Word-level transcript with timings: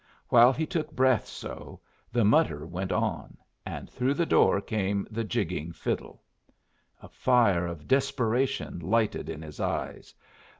While 0.29 0.51
he 0.51 0.65
took 0.65 0.91
breath 0.91 1.27
so, 1.27 1.79
the 2.11 2.25
mutter 2.25 2.65
went 2.65 2.91
on, 2.91 3.37
and 3.67 3.87
through 3.87 4.15
the 4.15 4.25
door 4.25 4.59
came 4.59 5.07
the 5.11 5.23
jigging 5.23 5.73
fiddle. 5.73 6.23
A 7.03 7.07
fire 7.07 7.67
of 7.67 7.87
desperation 7.87 8.79
lighted 8.79 9.29
in 9.29 9.43
his 9.43 9.59
eyes. 9.59 10.15